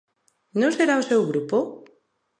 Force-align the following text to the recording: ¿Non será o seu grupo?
¿Non 0.59 0.71
será 0.77 0.95
o 1.01 1.07
seu 1.09 1.21
grupo? 1.29 1.57